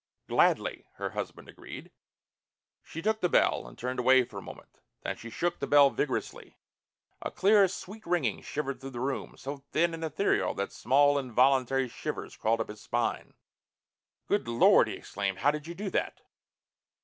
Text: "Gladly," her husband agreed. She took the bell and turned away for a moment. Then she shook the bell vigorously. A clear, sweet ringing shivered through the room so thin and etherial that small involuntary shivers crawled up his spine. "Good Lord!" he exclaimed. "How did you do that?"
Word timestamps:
"Gladly," 0.27 0.87
her 0.95 1.11
husband 1.11 1.47
agreed. 1.47 1.91
She 2.81 3.03
took 3.03 3.21
the 3.21 3.29
bell 3.29 3.67
and 3.67 3.77
turned 3.77 3.99
away 3.99 4.23
for 4.23 4.39
a 4.39 4.41
moment. 4.41 4.79
Then 5.03 5.15
she 5.15 5.29
shook 5.29 5.59
the 5.59 5.67
bell 5.67 5.91
vigorously. 5.91 6.57
A 7.21 7.29
clear, 7.29 7.67
sweet 7.67 8.03
ringing 8.07 8.41
shivered 8.41 8.81
through 8.81 8.89
the 8.97 8.99
room 8.99 9.35
so 9.37 9.57
thin 9.69 9.93
and 9.93 10.03
etherial 10.03 10.55
that 10.55 10.73
small 10.73 11.19
involuntary 11.19 11.87
shivers 11.87 12.35
crawled 12.35 12.61
up 12.61 12.69
his 12.69 12.81
spine. 12.81 13.35
"Good 14.27 14.47
Lord!" 14.47 14.87
he 14.87 14.95
exclaimed. 14.95 15.37
"How 15.37 15.51
did 15.51 15.67
you 15.67 15.75
do 15.75 15.91
that?" 15.91 16.21